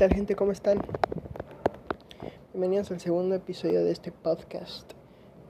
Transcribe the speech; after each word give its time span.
tal 0.00 0.14
gente? 0.14 0.34
¿Cómo 0.34 0.50
están? 0.50 0.80
Bienvenidos 2.54 2.90
al 2.90 3.00
segundo 3.00 3.34
episodio 3.34 3.84
de 3.84 3.90
este 3.90 4.10
podcast. 4.10 4.90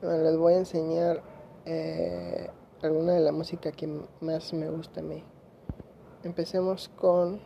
Bueno, 0.02 0.24
les 0.24 0.36
voy 0.36 0.54
a 0.54 0.58
enseñar 0.58 1.22
eh, 1.66 2.50
alguna 2.82 3.12
de 3.12 3.20
la 3.20 3.30
música 3.30 3.70
que 3.70 3.86
más 4.20 4.52
me 4.52 4.68
gusta 4.68 5.02
a 5.02 5.02
mí. 5.04 5.22
Empecemos 6.24 6.88
con 6.88 7.38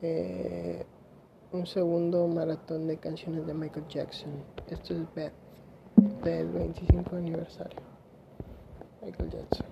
eh, 0.00 0.86
un 1.52 1.66
segundo 1.66 2.26
maratón 2.28 2.86
de 2.86 2.96
canciones 2.96 3.46
de 3.46 3.52
Michael 3.52 3.88
Jackson. 3.88 4.42
Esto 4.68 4.94
es 4.94 5.14
Beth 5.14 5.34
del 6.24 6.48
25 6.48 7.14
aniversario. 7.14 7.82
Michael 9.02 9.28
Jackson. 9.28 9.67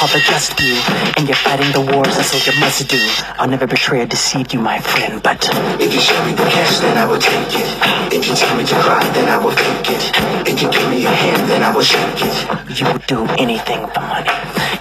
A 0.00 0.06
badge, 0.06 0.12
called 0.12 0.12
the 0.12 0.20
just 0.24 0.56
few. 0.58 0.74
And 1.16 1.28
you're 1.28 1.36
fighting 1.36 1.72
the 1.72 1.80
wars, 1.92 2.16
that's 2.16 2.32
what 2.32 2.46
you 2.46 2.58
must 2.60 2.88
do. 2.88 3.00
I'll 3.38 3.48
never 3.48 3.66
betray 3.66 4.00
or 4.02 4.06
deceive 4.06 4.52
you, 4.52 4.60
my 4.60 4.78
friend, 4.80 5.22
but 5.22 5.48
If 5.80 5.92
you 5.92 6.00
show 6.00 6.24
me 6.24 6.32
the 6.32 6.44
cash, 6.44 6.78
then 6.80 6.96
I 6.96 7.04
will 7.06 7.20
take 7.20 7.52
it. 7.52 7.68
If 8.12 8.26
you 8.26 8.34
tell 8.34 8.56
me 8.56 8.64
to 8.64 8.74
cry, 8.80 9.04
then 9.12 9.28
I 9.28 9.38
will 9.38 9.52
fake 9.52 9.90
it. 9.90 10.12
If 10.48 10.62
you 10.62 10.70
give 10.70 10.88
me 10.90 11.04
a 11.04 11.10
hand, 11.10 11.48
then 11.48 11.62
I 11.62 11.74
will 11.74 11.82
shake 11.82 12.22
it. 12.22 12.78
you 12.78 12.86
would 12.92 13.06
do 13.06 13.26
anything 13.38 13.86
for 13.92 14.00
money. 14.00 14.30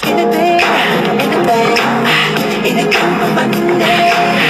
Anything, 0.04 0.60
anything, 1.19 1.77
anything 2.63 2.92
for 3.19 3.30
money. 3.36 3.62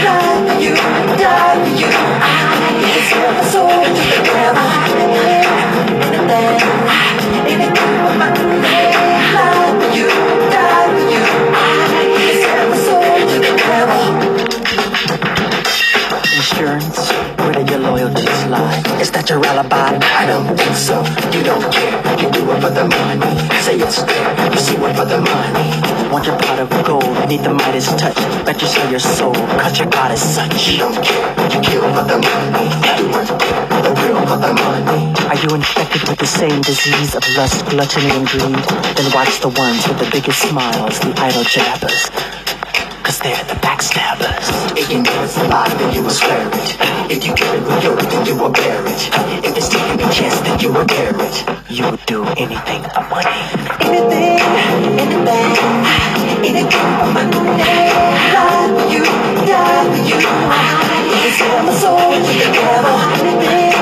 Love 0.05 0.47
for 0.47 0.57
you, 0.61 0.73
die 1.17 1.57
for 1.63 1.73
you. 1.81 1.89
I 1.89 2.77
can 2.79 3.03
sell 3.09 3.31
my 3.33 3.43
soul 3.49 3.69
to 3.69 4.03
the 4.11 4.19
devil. 4.23 4.67
Anything, 6.09 6.59
anything 7.49 7.73
for 7.75 8.13
money. 8.17 8.78
Insurance, 16.49 17.11
where 17.37 17.53
do 17.53 17.61
your 17.61 17.79
loyalties 17.79 18.45
lie? 18.49 18.81
Is 18.99 19.11
that 19.11 19.29
your 19.29 19.37
alibi? 19.45 20.01
I 20.01 20.25
don't 20.25 20.49
think 20.57 20.73
so. 20.73 20.97
You 21.29 21.45
don't 21.45 21.61
care. 21.69 21.93
You 22.17 22.25
do 22.33 22.41
it 22.41 22.57
for 22.57 22.73
the 22.73 22.89
money. 22.89 23.37
Say 23.61 23.77
it's 23.77 24.01
there. 24.01 24.33
You 24.49 24.57
see 24.57 24.75
what 24.81 24.97
for 24.97 25.05
the 25.05 25.21
money. 25.21 25.69
Want 26.09 26.25
your 26.25 26.35
pot 26.41 26.57
of 26.57 26.73
gold, 26.83 27.05
need 27.29 27.45
the 27.45 27.53
Midas 27.53 27.93
touch. 28.01 28.17
Bet 28.49 28.59
you 28.59 28.67
sell 28.67 28.89
your 28.89 28.99
soul, 28.99 29.37
cause 29.61 29.77
your 29.77 29.93
God 29.93 30.09
is 30.11 30.25
such. 30.25 30.73
You 30.73 30.89
don't 30.89 30.97
care. 31.05 31.21
You 31.53 31.61
kill 31.61 31.85
for 31.93 32.03
the 32.09 32.17
money. 32.17 32.67
Do 32.97 33.05
it 33.13 33.29
there. 33.29 33.83
The 33.85 33.91
thrill 33.93 34.21
for 34.25 34.39
the 34.41 34.51
money. 34.57 35.13
Are 35.29 35.37
you 35.37 35.53
infected 35.53 36.01
with 36.09 36.17
the 36.17 36.27
same 36.27 36.65
disease 36.65 37.13
of 37.13 37.21
lust, 37.37 37.61
gluttony, 37.69 38.09
and 38.09 38.25
greed? 38.25 38.57
Then 38.97 39.07
watch 39.13 39.37
the 39.39 39.53
ones 39.53 39.85
with 39.85 40.01
the 40.01 40.09
biggest 40.09 40.49
smiles, 40.49 40.97
the 40.97 41.13
idle 41.13 41.45
jabbers. 41.45 42.09
Cause 43.09 43.21
they're 43.21 43.43
the 43.45 43.55
backstabbers. 43.65 44.77
If 44.77 44.91
you 44.91 45.01
know 45.01 45.23
it's 45.23 45.35
a 45.35 45.47
lie, 45.47 45.67
then 45.79 45.95
you 45.95 46.03
will 46.03 46.11
swear 46.11 46.47
it. 46.47 46.77
If 47.09 47.25
you 47.25 47.33
carry 47.33 47.59
with 47.59 47.83
your 47.83 47.95
then 47.95 48.23
you 48.27 48.35
will 48.37 48.51
bear 48.51 48.85
it. 48.85 49.09
If 49.43 49.57
it's 49.57 49.67
taking 49.67 49.99
a 49.99 50.13
chance, 50.13 50.39
then 50.41 50.59
you 50.59 50.71
will 50.71 50.85
dare 50.85 51.17
it. 51.17 51.35
You 51.71 51.89
would 51.89 52.05
do 52.05 52.23
anything 52.37 52.83
for 52.93 53.01
money. 53.09 53.41
Anything, 53.81 54.37
anything, 55.01 55.57
anything 56.45 56.69
for 56.69 57.09
money. 57.09 57.41
Lie 58.29 58.77
for 58.77 58.85
you, 58.93 59.03
die 59.41 59.89
for 59.89 60.01
you. 60.05 60.21
You 61.09 61.17
can 61.17 61.33
sell 61.33 61.63
my 61.65 61.73
soul 61.81 62.13
to 62.13 62.29
the 62.29 62.49
devil. 62.53 62.93
Anything, 63.25 63.73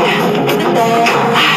anything 0.55 1.56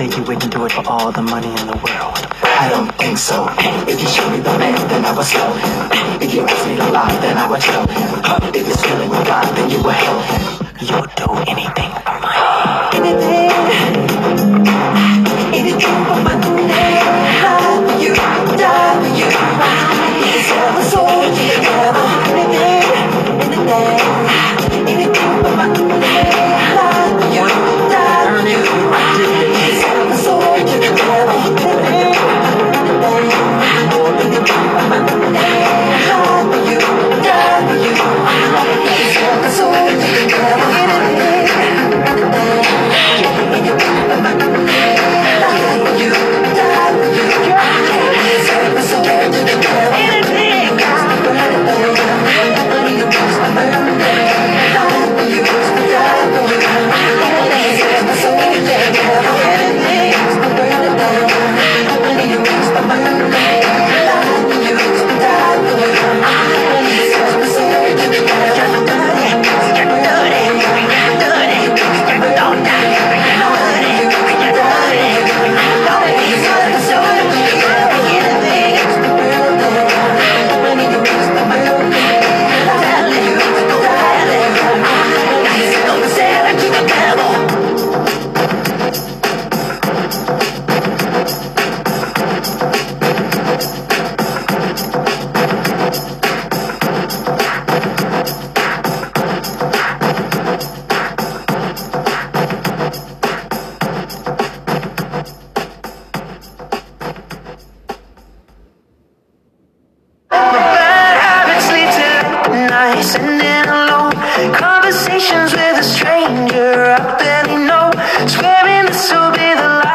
say 0.00 0.16
you 0.16 0.24
wouldn't 0.24 0.50
do 0.50 0.64
it 0.64 0.72
for 0.72 0.84
all 0.88 1.12
the 1.12 1.20
money 1.20 1.48
in 1.48 1.66
the 1.66 1.78
world. 1.84 2.16
I 2.42 2.68
don't 2.70 2.90
think 2.96 3.18
so. 3.18 3.46
If 3.86 4.00
you 4.00 4.08
show 4.08 4.28
me 4.30 4.38
the 4.38 4.56
man, 4.58 4.88
then 4.88 5.04
I 5.04 5.12
will 5.12 5.22
sell 5.22 5.52
him. 5.52 6.22
If 6.22 6.34
you 6.34 6.40
ask 6.42 6.66
me 6.66 6.76
to 6.76 6.88
lie, 6.90 7.16
then 7.20 7.36
I 7.36 7.46
will 7.50 7.58
tell 7.58 7.86
him. 7.86 8.08
If 8.54 8.68
it's 8.68 8.82
feeling 8.82 9.10
with 9.10 9.26
God, 9.26 9.44
then 9.56 9.68
you 9.68 9.82
will 9.82 9.90
help 9.90 10.24
him. 10.32 10.42
You 10.80 11.00
would 11.00 11.14
do 11.16 11.28
anything 11.52 11.90
for 12.04 12.16
money. 12.24 12.96
Anything 12.96 13.39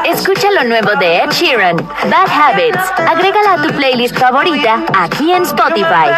Escucha 0.05 0.51
lo 0.51 0.63
nuevo 0.65 0.91
de 0.99 1.17
Ed 1.23 1.31
Sheeran, 1.31 1.77
Bad 1.77 2.29
Habits. 2.29 2.91
Agrégala 2.97 3.53
a 3.53 3.61
tu 3.61 3.73
playlist 3.73 4.17
favorita 4.17 4.81
aquí 4.93 5.31
en 5.31 5.43
Spotify. 5.43 6.09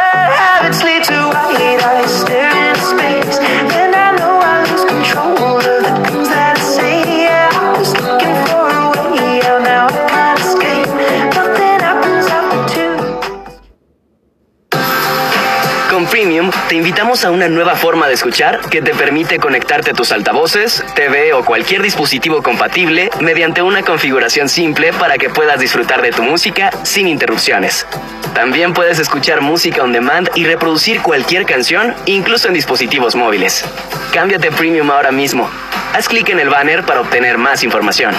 Invitamos 16.87 17.25
a 17.25 17.31
una 17.31 17.49
nueva 17.49 17.75
forma 17.75 18.07
de 18.07 18.13
escuchar 18.13 18.61
que 18.69 18.81
te 18.81 18.93
permite 18.93 19.39
conectarte 19.39 19.91
a 19.91 19.93
tus 19.93 20.13
altavoces, 20.13 20.85
TV 20.95 21.33
o 21.33 21.43
cualquier 21.43 21.81
dispositivo 21.81 22.41
compatible 22.41 23.09
mediante 23.19 23.61
una 23.61 23.83
configuración 23.83 24.47
simple 24.47 24.93
para 24.93 25.17
que 25.17 25.29
puedas 25.29 25.59
disfrutar 25.59 26.01
de 26.01 26.11
tu 26.11 26.23
música 26.23 26.71
sin 26.83 27.09
interrupciones. 27.09 27.85
También 28.33 28.73
puedes 28.73 28.99
escuchar 28.99 29.41
música 29.41 29.83
on 29.83 29.91
demand 29.91 30.29
y 30.33 30.45
reproducir 30.45 31.01
cualquier 31.01 31.45
canción, 31.45 31.93
incluso 32.05 32.47
en 32.47 32.53
dispositivos 32.53 33.15
móviles. 33.15 33.65
Cámbiate 34.13 34.49
Premium 34.51 34.89
ahora 34.89 35.11
mismo. 35.11 35.49
Haz 35.93 36.07
clic 36.07 36.29
en 36.29 36.39
el 36.39 36.47
banner 36.47 36.85
para 36.85 37.01
obtener 37.01 37.37
más 37.37 37.63
información. 37.63 38.15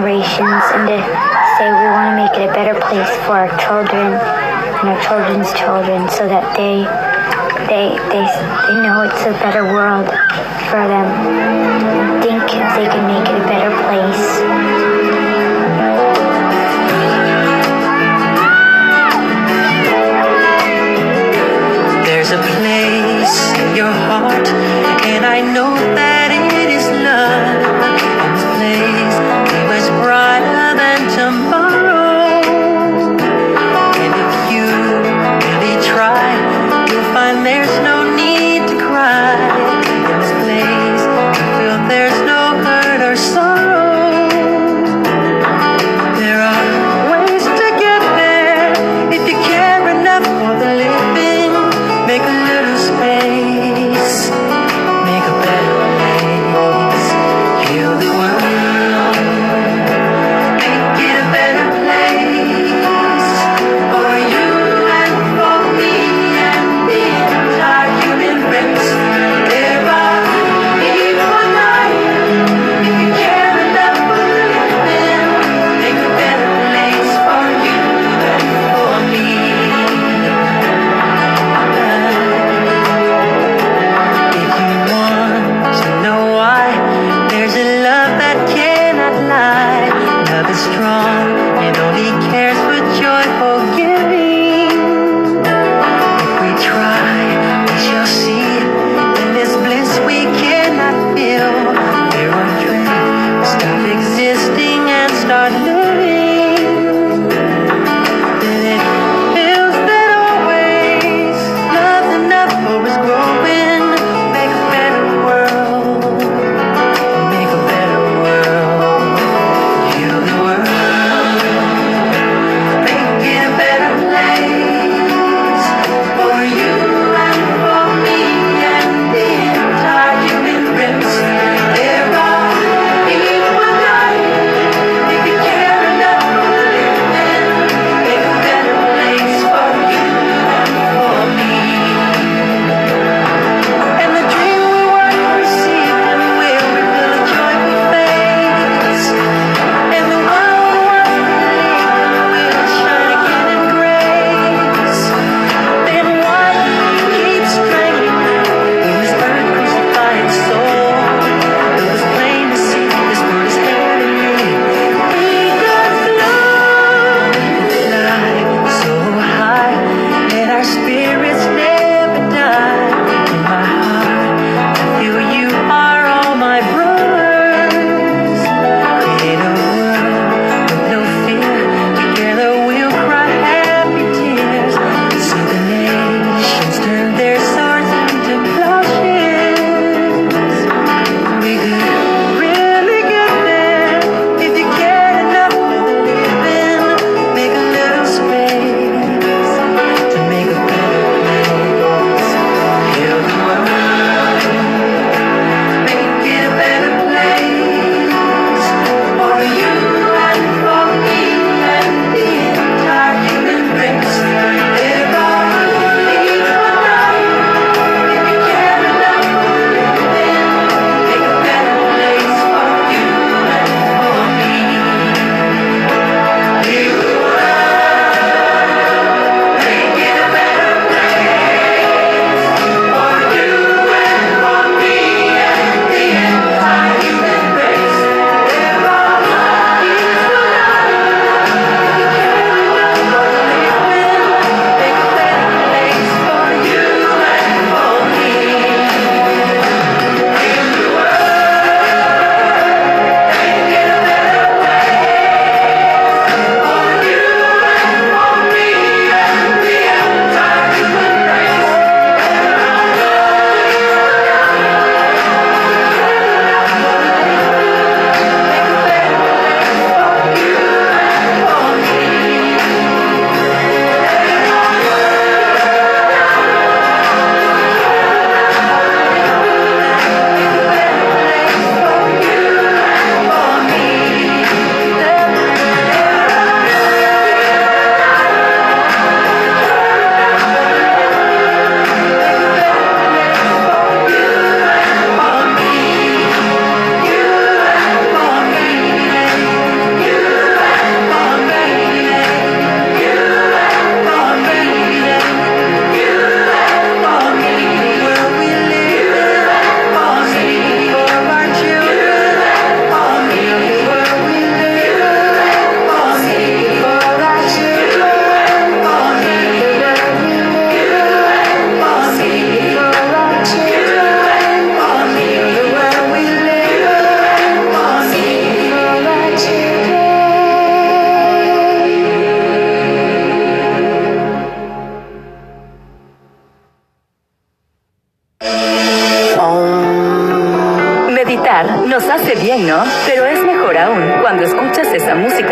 Generations 0.00 0.64
and 0.72 0.88
to 0.88 0.96
say 1.58 1.68
we 1.68 1.86
want 1.92 2.08
to 2.08 2.16
make 2.16 2.32
it 2.40 2.48
a 2.48 2.52
better 2.54 2.72
place 2.88 3.10
for 3.26 3.36
our 3.36 3.52
children 3.60 4.16
and 4.16 4.88
our 4.88 5.00
children's 5.04 5.52
children 5.52 6.08
so 6.08 6.26
that 6.26 6.56
they 6.56 6.88
they 7.68 7.92
they, 8.08 8.24
they 8.24 8.76
know 8.80 9.04
it's 9.04 9.20
a 9.28 9.36
better 9.44 9.64
world 9.64 10.08
for 10.72 10.88
them. 10.88 11.04
Think 12.22 12.48
they 12.48 12.88
can 12.88 13.04
make 13.12 13.28
it 13.28 13.36
a 13.36 13.44
better 13.44 13.72
place. 13.84 14.24
There's 22.08 22.30
a 22.32 22.40
place 22.56 23.36
in 23.60 23.76
your 23.76 23.92
heart, 23.92 24.48
and 25.04 25.26
I 25.26 25.42
know 25.52 25.89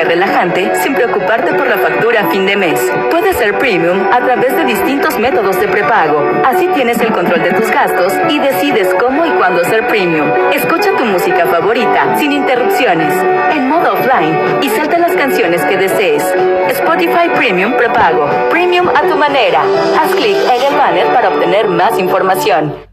relajante 0.04 0.74
sin 0.82 0.94
preocuparte 0.94 1.54
por 1.54 1.66
la 1.66 1.78
factura 1.78 2.20
a 2.20 2.30
fin 2.30 2.46
de 2.46 2.56
mes. 2.56 2.80
Puedes 3.10 3.36
ser 3.36 3.58
premium 3.58 4.06
a 4.12 4.20
través 4.20 4.56
de 4.56 4.64
distintos 4.64 5.18
métodos 5.18 5.58
de 5.60 5.68
prepago. 5.68 6.20
Así 6.44 6.68
tienes 6.68 7.00
el 7.00 7.12
control 7.12 7.42
de 7.42 7.52
tus 7.52 7.70
gastos 7.70 8.12
y 8.28 8.38
decides 8.38 8.94
cómo 8.98 9.26
y 9.26 9.30
cuándo 9.30 9.64
ser 9.64 9.86
premium. 9.86 10.28
Escucha 10.52 10.96
tu 10.96 11.04
música 11.04 11.46
favorita 11.46 12.16
sin 12.18 12.32
interrupciones, 12.32 13.12
en 13.52 13.68
modo 13.68 13.92
offline 13.92 14.58
y 14.62 14.68
salta 14.70 14.98
las 14.98 15.12
canciones 15.12 15.62
que 15.64 15.76
desees. 15.76 16.22
Spotify 16.68 17.28
Premium 17.36 17.74
prepago. 17.76 18.28
Premium 18.50 18.88
a 18.88 19.02
tu 19.02 19.16
manera. 19.16 19.62
Haz 20.00 20.14
clic 20.14 20.36
en 20.36 20.72
el 20.72 20.78
banner 20.78 21.06
para 21.12 21.28
obtener 21.28 21.68
más 21.68 21.98
información. 21.98 22.88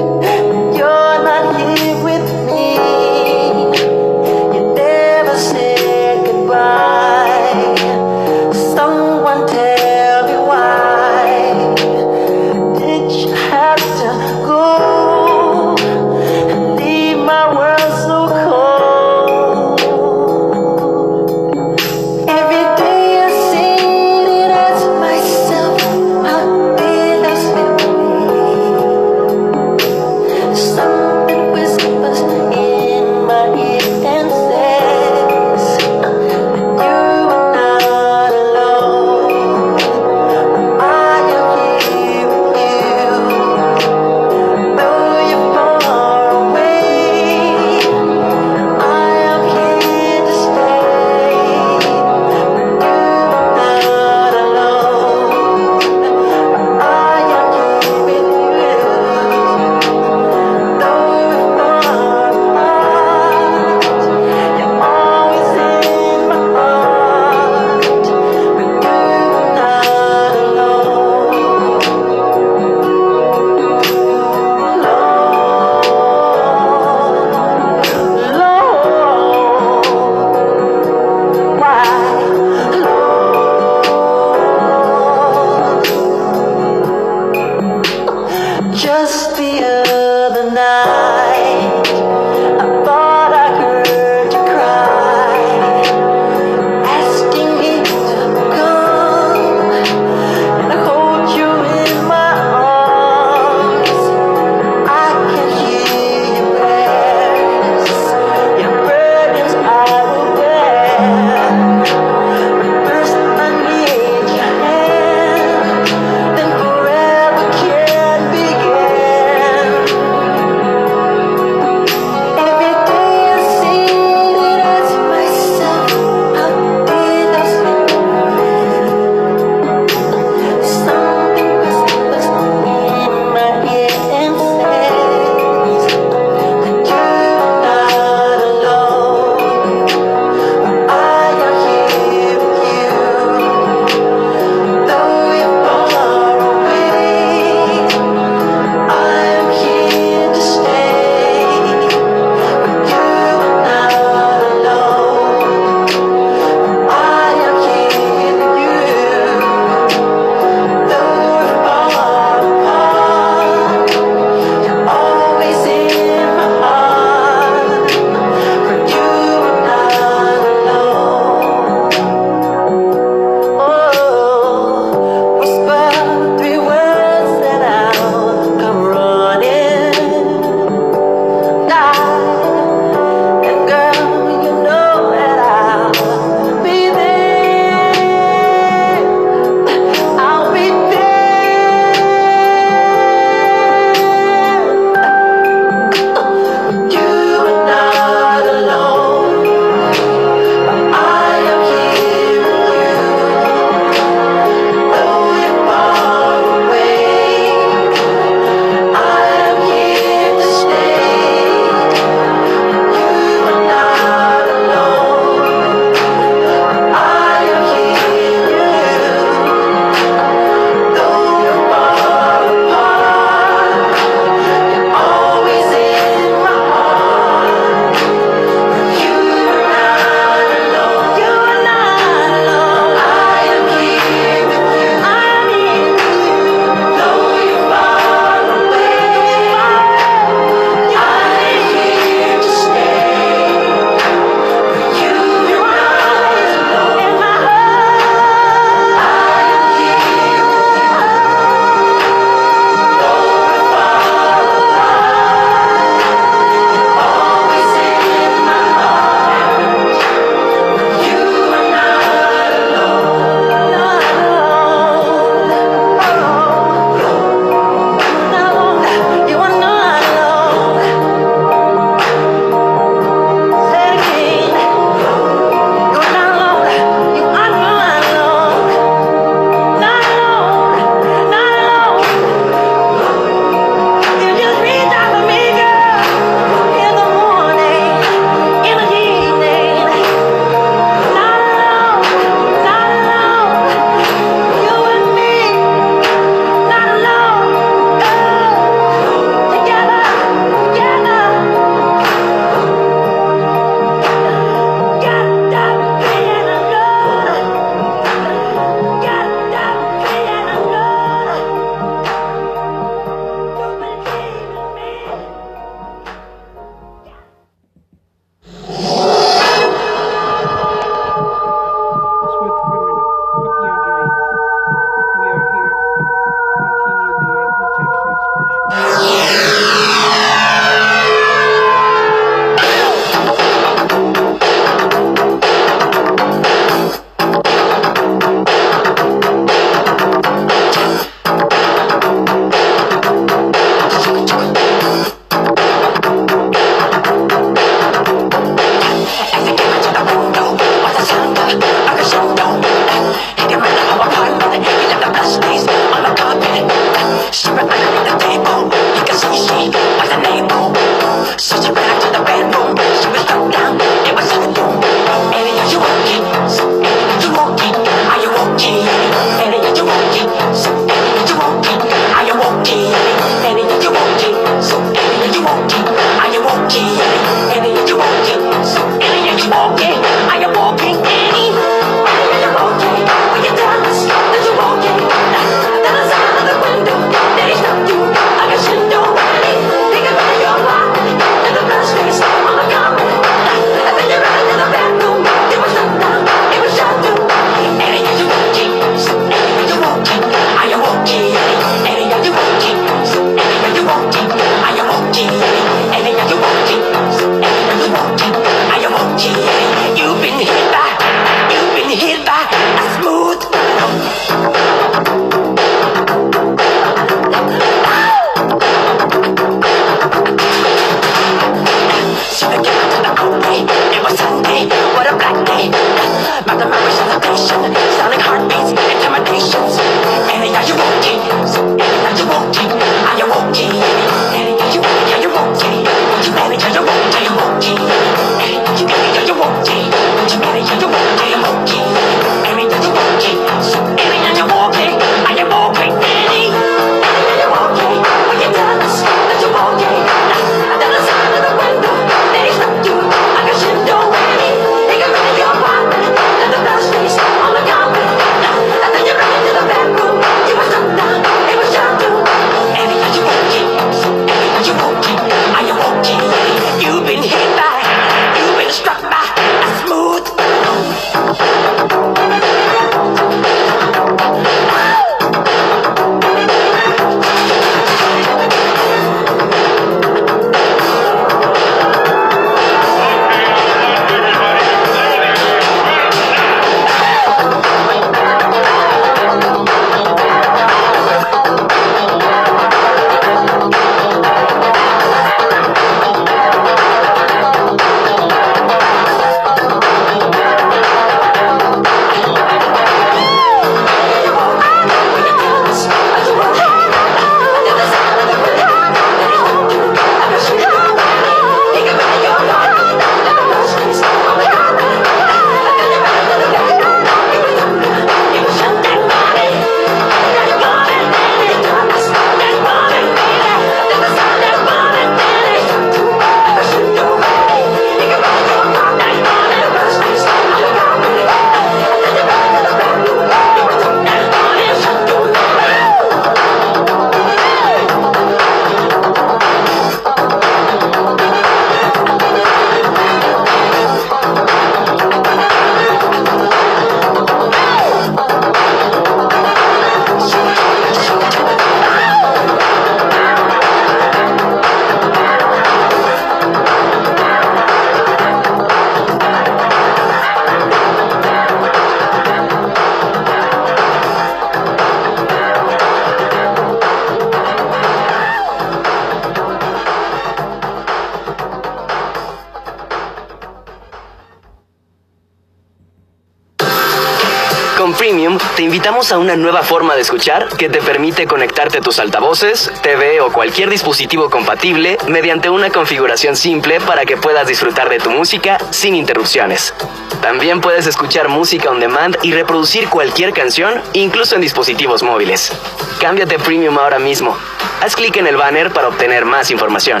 a 578.96 579.18
una 579.18 579.36
nueva 579.36 579.62
forma 579.62 579.94
de 579.94 580.00
escuchar 580.00 580.48
que 580.56 580.70
te 580.70 580.80
permite 580.80 581.26
conectarte 581.26 581.78
a 581.78 581.80
tus 581.82 581.98
altavoces, 581.98 582.72
TV 582.82 583.20
o 583.20 583.30
cualquier 583.30 583.68
dispositivo 583.68 584.30
compatible 584.30 584.96
mediante 585.06 585.50
una 585.50 585.68
configuración 585.68 586.34
simple 586.34 586.80
para 586.80 587.04
que 587.04 587.18
puedas 587.18 587.46
disfrutar 587.46 587.90
de 587.90 587.98
tu 587.98 588.10
música 588.10 588.56
sin 588.70 588.94
interrupciones. 588.94 589.74
También 590.22 590.62
puedes 590.62 590.86
escuchar 590.86 591.28
música 591.28 591.70
on 591.70 591.78
demand 591.78 592.16
y 592.22 592.32
reproducir 592.32 592.88
cualquier 592.88 593.34
canción, 593.34 593.82
incluso 593.92 594.34
en 594.34 594.40
dispositivos 594.40 595.02
móviles. 595.02 595.52
Cámbiate 596.00 596.38
Premium 596.38 596.78
ahora 596.78 596.98
mismo. 596.98 597.36
Haz 597.82 597.96
clic 597.96 598.16
en 598.16 598.26
el 598.26 598.38
banner 598.38 598.72
para 598.72 598.88
obtener 598.88 599.26
más 599.26 599.50
información. 599.50 600.00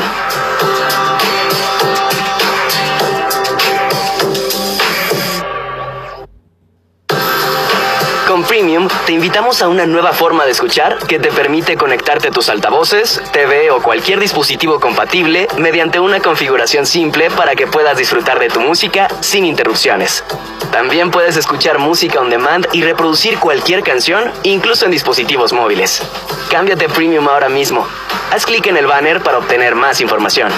invitamos 9.36 9.60
a 9.60 9.68
una 9.68 9.84
nueva 9.84 10.14
forma 10.14 10.46
de 10.46 10.52
escuchar 10.52 10.96
que 11.06 11.18
te 11.18 11.30
permite 11.30 11.76
conectarte 11.76 12.30
tus 12.30 12.48
altavoces, 12.48 13.20
TV 13.34 13.70
o 13.70 13.82
cualquier 13.82 14.18
dispositivo 14.18 14.80
compatible 14.80 15.46
mediante 15.58 16.00
una 16.00 16.20
configuración 16.20 16.86
simple 16.86 17.30
para 17.30 17.54
que 17.54 17.66
puedas 17.66 17.98
disfrutar 17.98 18.38
de 18.38 18.48
tu 18.48 18.60
música 18.60 19.08
sin 19.20 19.44
interrupciones. 19.44 20.24
También 20.72 21.10
puedes 21.10 21.36
escuchar 21.36 21.78
música 21.78 22.18
on 22.18 22.30
demand 22.30 22.66
y 22.72 22.82
reproducir 22.82 23.38
cualquier 23.38 23.82
canción, 23.82 24.32
incluso 24.42 24.86
en 24.86 24.90
dispositivos 24.90 25.52
móviles. 25.52 26.02
Cámbiate 26.50 26.88
Premium 26.88 27.28
ahora 27.28 27.50
mismo. 27.50 27.86
Haz 28.32 28.46
clic 28.46 28.66
en 28.68 28.78
el 28.78 28.86
banner 28.86 29.22
para 29.22 29.36
obtener 29.36 29.74
más 29.74 30.00
información. 30.00 30.50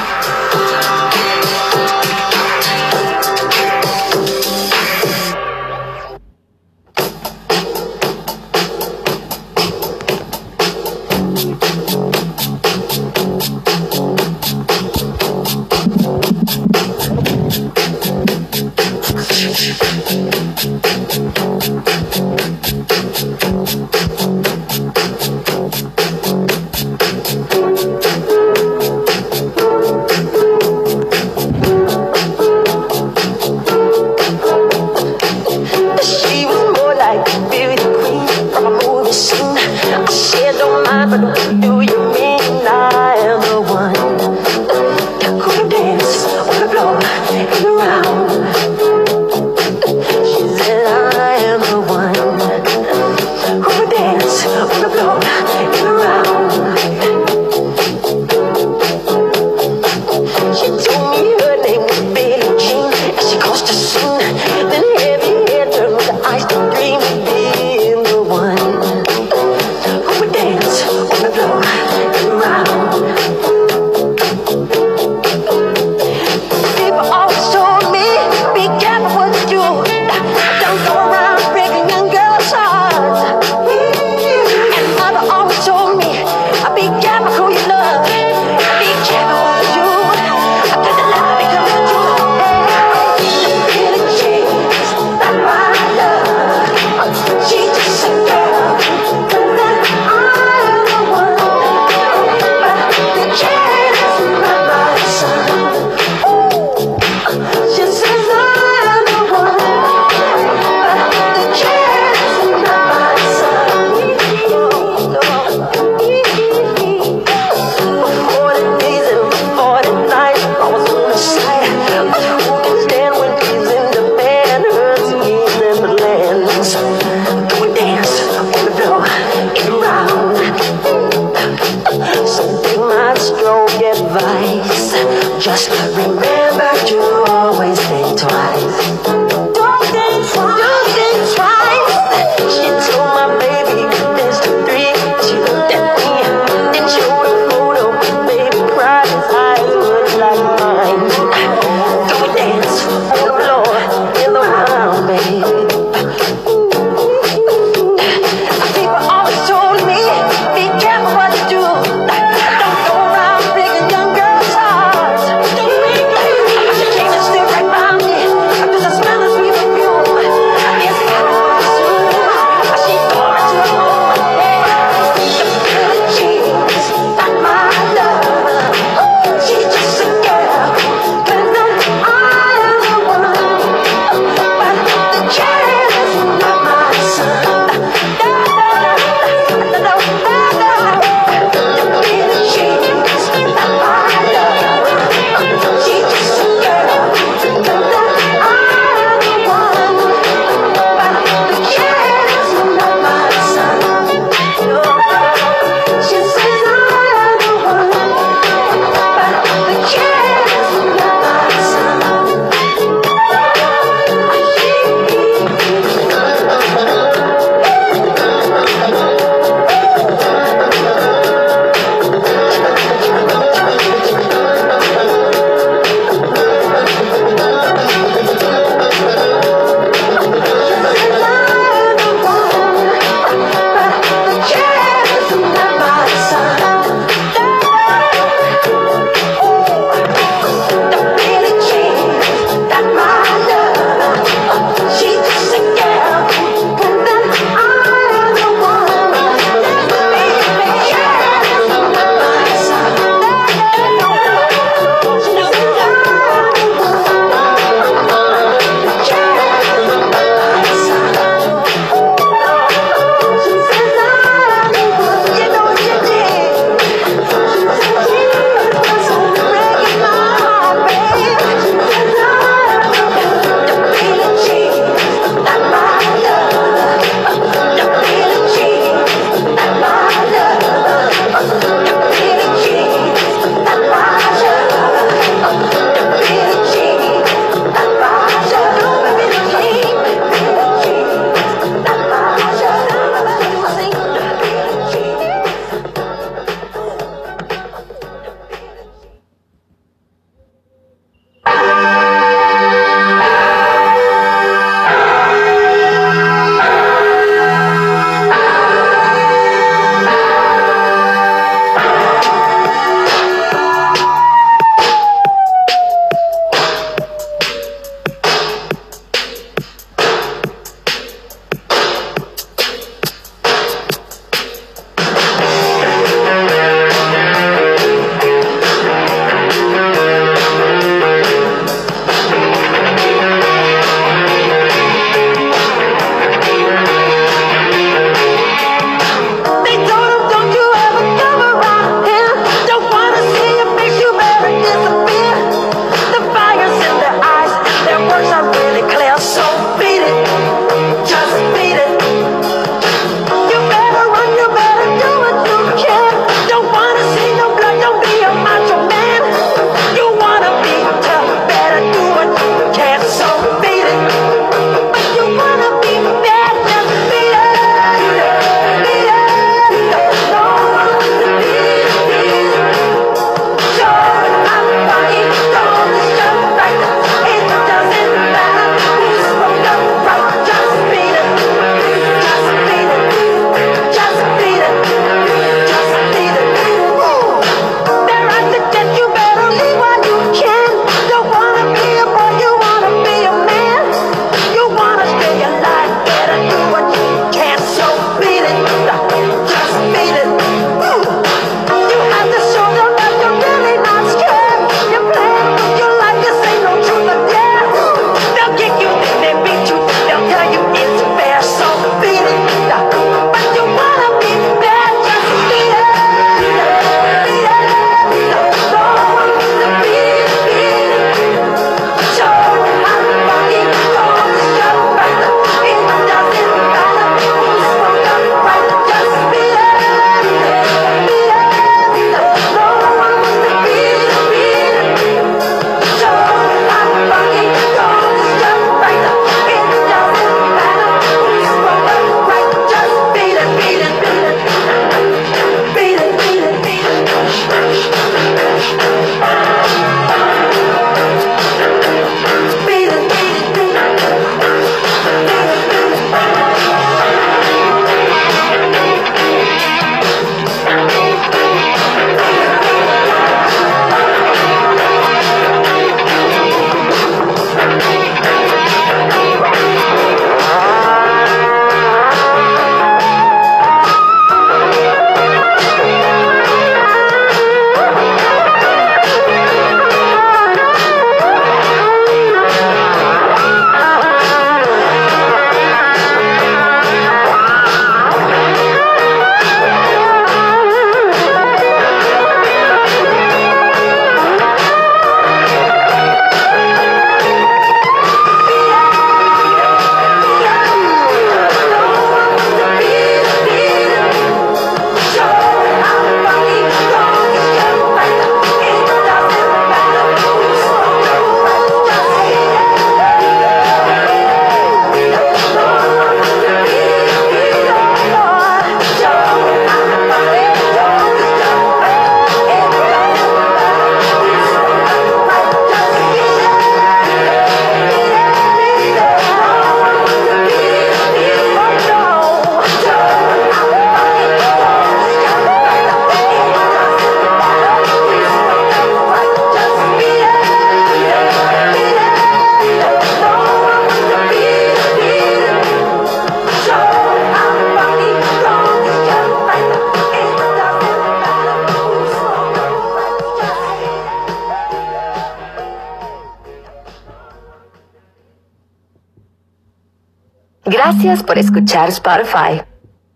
Gracias 560.78 561.24
por 561.24 561.38
escuchar 561.38 561.88
Spotify. 561.88 562.62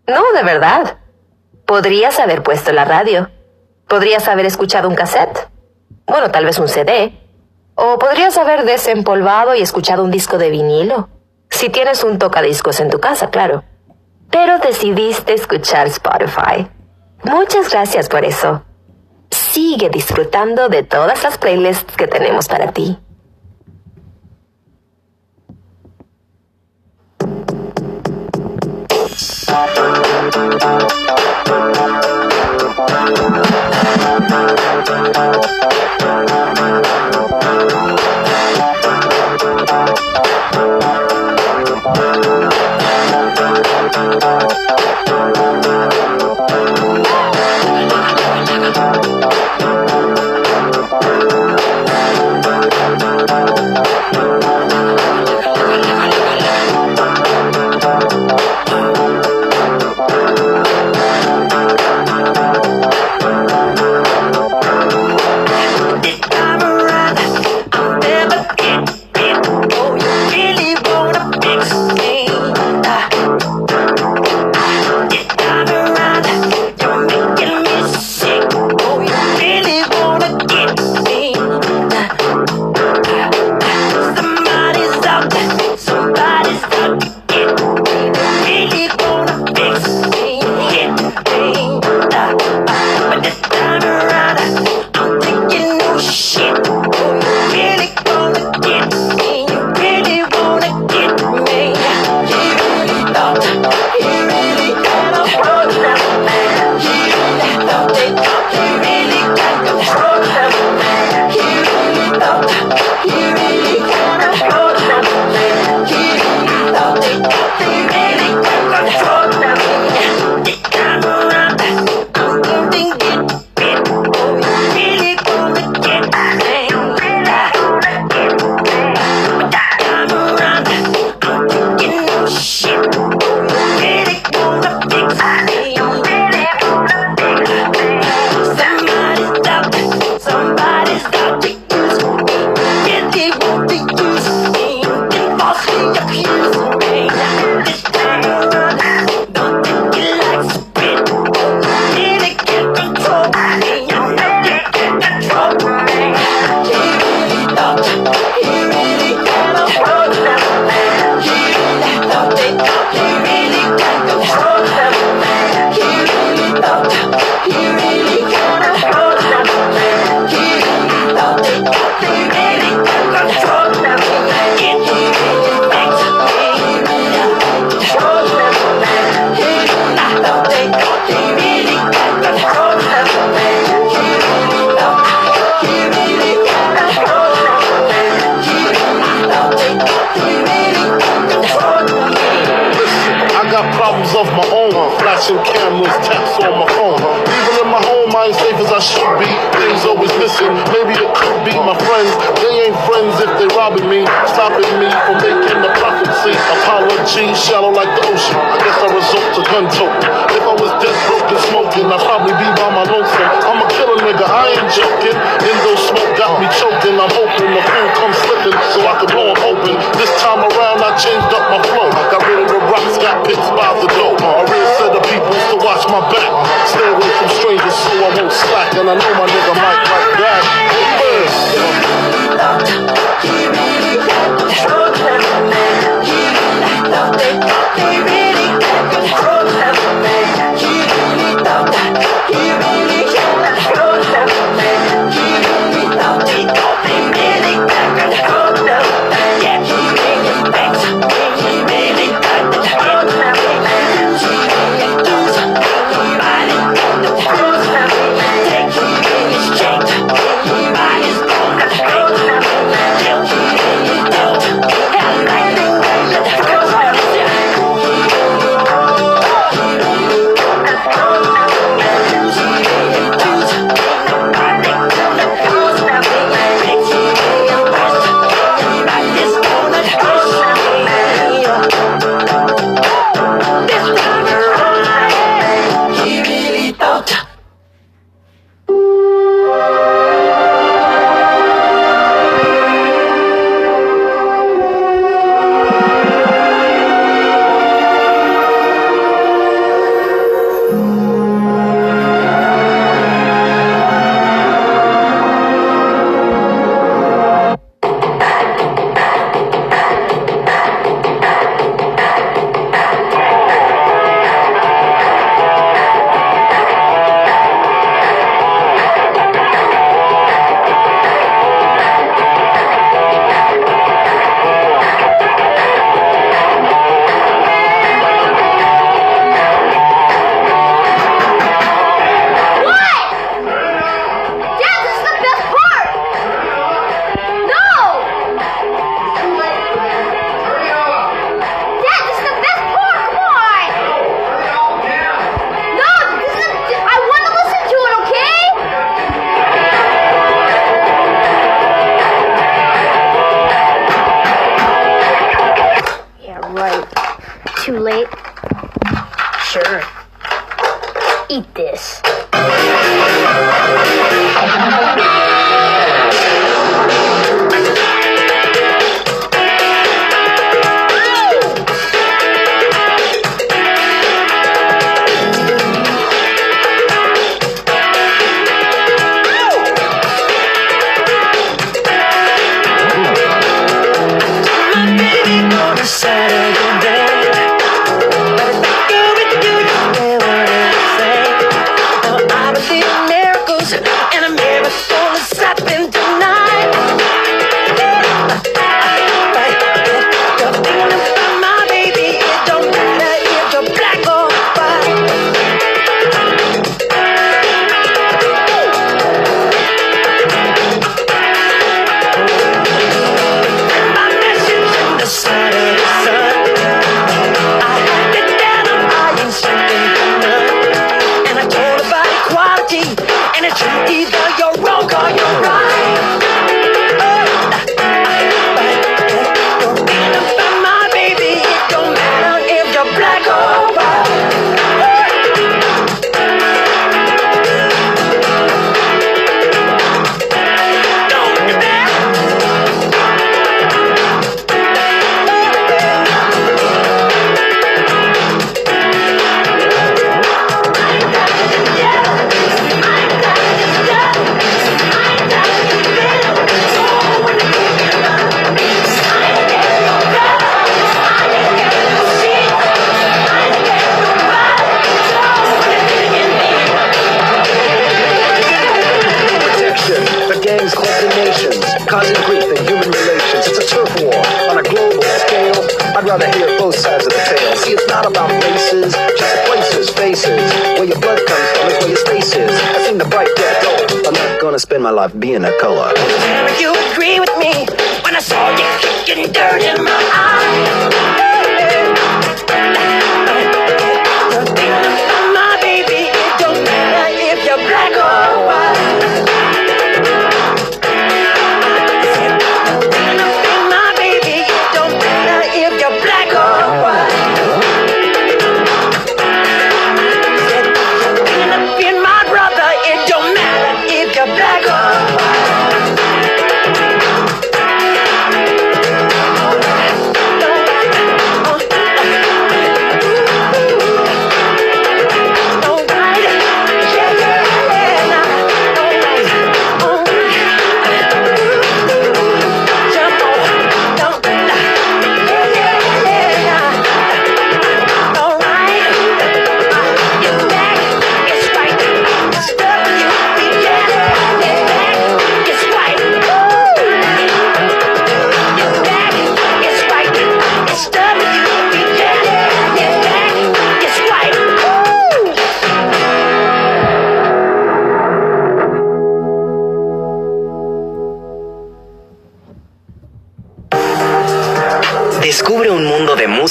No, 0.05 0.33
de 0.35 0.43
verdad. 0.43 0.97
Podrías 1.65 2.19
haber 2.19 2.43
puesto 2.43 2.73
la 2.73 2.83
radio. 2.83 3.31
Podrías 3.87 4.27
haber 4.27 4.45
escuchado 4.45 4.89
un 4.89 4.95
cassette. 4.95 5.47
Bueno, 6.05 6.29
tal 6.29 6.43
vez 6.43 6.59
un 6.59 6.67
CD. 6.67 7.17
O 7.75 7.97
podrías 7.97 8.37
haber 8.37 8.65
desempolvado 8.65 9.55
y 9.55 9.61
escuchado 9.61 10.03
un 10.03 10.11
disco 10.11 10.37
de 10.37 10.49
vinilo. 10.49 11.07
Si 11.49 11.69
tienes 11.69 12.03
un 12.03 12.19
tocadiscos 12.19 12.81
en 12.81 12.89
tu 12.89 12.99
casa, 12.99 13.29
claro. 13.29 13.63
Pero 14.29 14.59
decidiste 14.59 15.33
escuchar 15.33 15.87
Spotify. 15.87 16.69
Muchas 17.23 17.69
gracias 17.69 18.09
por 18.09 18.25
eso. 18.25 18.61
Sigue 19.31 19.89
disfrutando 19.89 20.67
de 20.67 20.83
todas 20.83 21.23
las 21.23 21.37
playlists 21.37 21.95
que 21.95 22.07
tenemos 22.07 22.49
para 22.49 22.73
ti. 22.73 22.99
Thank 30.63 30.81
you. 36.01 36.12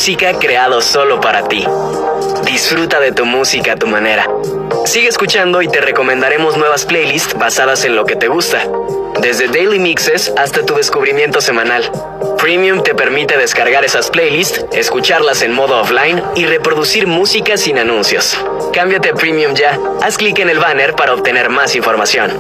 música 0.03 0.37
creado 0.37 0.81
solo 0.81 1.21
para 1.21 1.47
ti. 1.47 1.65
Disfruta 2.45 2.99
de 2.99 3.13
tu 3.13 3.25
música 3.25 3.75
a 3.75 3.77
tu 3.77 3.87
manera. 3.87 4.29
Sigue 4.85 5.07
escuchando 5.07 5.63
y 5.63 5.69
te 5.69 5.81
recomendaremos 5.81 6.57
nuevas 6.57 6.85
playlists 6.85 7.35
basadas 7.35 7.85
en 7.85 7.95
lo 7.95 8.05
que 8.05 8.17
te 8.17 8.27
gusta. 8.27 8.67
Desde 9.21 9.47
daily 9.47 9.79
mixes 9.79 10.33
hasta 10.37 10.67
tu 10.67 10.75
descubrimiento 10.75 11.41
semanal. 11.41 11.89
Premium 12.37 12.83
te 12.83 12.97
permite 12.97 13.37
descargar 13.37 13.85
esas 13.85 14.11
playlists, 14.11 14.65
escucharlas 14.73 15.41
en 15.43 15.53
modo 15.53 15.81
offline 15.81 16.21
y 16.35 16.47
reproducir 16.47 17.07
música 17.07 17.57
sin 17.57 17.79
anuncios. 17.79 18.37
Cámbiate 18.73 19.11
a 19.11 19.15
Premium 19.15 19.55
ya. 19.55 19.79
Haz 20.03 20.17
clic 20.17 20.37
en 20.41 20.51
el 20.51 20.59
banner 20.59 20.97
para 20.97 21.15
obtener 21.15 21.49
más 21.49 21.77
información. 21.77 22.33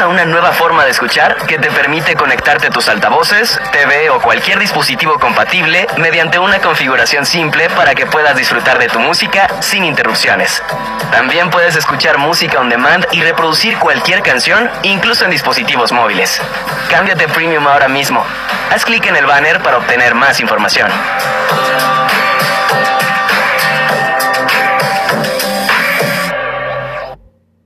A 0.00 0.08
una 0.08 0.24
nueva 0.24 0.52
forma 0.52 0.84
de 0.84 0.90
escuchar 0.90 1.36
que 1.46 1.58
te 1.58 1.70
permite 1.70 2.14
conectarte 2.16 2.68
a 2.68 2.70
tus 2.70 2.88
altavoces, 2.88 3.60
TV 3.72 4.08
o 4.10 4.20
cualquier 4.20 4.58
dispositivo 4.58 5.18
compatible 5.18 5.86
mediante 5.98 6.38
una 6.38 6.60
configuración 6.60 7.26
simple 7.26 7.68
para 7.70 7.94
que 7.94 8.06
puedas 8.06 8.36
disfrutar 8.36 8.78
de 8.78 8.88
tu 8.88 8.98
música 8.98 9.48
sin 9.60 9.84
interrupciones. 9.84 10.62
También 11.10 11.50
puedes 11.50 11.76
escuchar 11.76 12.18
música 12.18 12.60
on 12.60 12.68
demand 12.68 13.06
y 13.12 13.22
reproducir 13.22 13.78
cualquier 13.78 14.22
canción, 14.22 14.70
incluso 14.82 15.24
en 15.24 15.30
dispositivos 15.30 15.92
móviles. 15.92 16.40
Cámbiate 16.88 17.28
Premium 17.28 17.66
ahora 17.66 17.88
mismo. 17.88 18.24
Haz 18.70 18.84
clic 18.84 19.06
en 19.06 19.16
el 19.16 19.26
banner 19.26 19.60
para 19.62 19.78
obtener 19.78 20.14
más 20.14 20.40
información. 20.40 20.90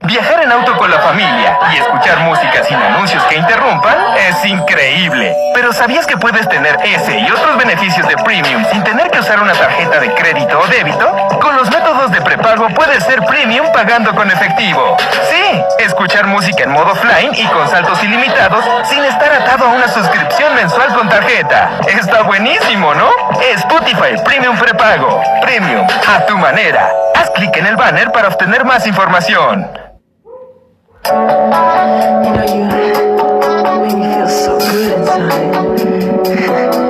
Viajar 0.05 0.43
en 0.43 0.51
auto 0.51 0.77
con 0.77 0.91
la 0.91 0.99
familia 0.99 1.57
y 1.73 1.77
escuchar 1.77 2.19
música 2.19 2.63
sin 2.63 2.77
anuncios 2.77 3.23
que 3.23 3.37
interrumpan 3.37 3.97
es 4.17 4.45
increíble. 4.45 5.35
Pero 5.55 5.73
¿sabías 5.73 6.05
que 6.05 6.15
puedes 6.15 6.47
tener 6.47 6.77
ese 6.83 7.17
y 7.17 7.31
otros 7.31 7.57
beneficios 7.57 8.07
de 8.07 8.15
Premium 8.17 8.63
sin 8.71 8.83
tener 8.83 9.09
que 9.09 9.19
usar 9.19 9.41
una 9.41 9.53
tarjeta 9.53 9.99
de 9.99 10.13
crédito 10.13 10.59
o 10.59 10.67
débito? 10.67 11.39
Con 11.41 11.55
los 11.55 11.71
métodos 11.71 12.11
de 12.11 12.21
prepago 12.21 12.67
puedes 12.69 13.03
ser 13.03 13.23
Premium 13.25 13.65
pagando 13.73 14.13
con 14.13 14.29
efectivo. 14.29 14.95
Sí, 15.31 15.63
escuchar 15.79 16.27
música 16.27 16.63
en 16.63 16.71
modo 16.71 16.91
offline 16.91 17.33
y 17.33 17.45
con 17.47 17.67
saltos 17.67 18.03
ilimitados 18.03 18.63
sin 18.87 19.03
estar 19.03 19.31
atado 19.33 19.65
a 19.65 19.69
una 19.69 19.87
suscripción 19.87 20.53
mensual 20.53 20.93
con 20.93 21.09
tarjeta. 21.09 21.71
Está 21.87 22.21
buenísimo, 22.21 22.93
¿no? 22.93 23.09
Spotify 23.55 24.21
Premium 24.23 24.55
prepago. 24.57 25.23
Premium, 25.41 25.87
a 26.07 26.25
tu 26.27 26.37
manera. 26.37 26.91
Haz 27.15 27.31
clic 27.31 27.57
en 27.57 27.65
el 27.65 27.75
banner 27.75 28.11
para 28.11 28.27
obtener 28.27 28.65
más 28.65 28.85
información. 28.85 29.94
You 31.07 31.11
know, 31.11 32.45
you 32.49 32.65
make 33.83 33.95
me 33.95 34.05
feel 34.15 34.27
so 34.27 34.57
good 34.57 34.91
inside. 34.97 36.75